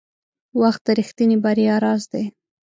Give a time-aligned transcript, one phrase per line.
[0.61, 2.25] •وخت د رښتیني بریا راز دی.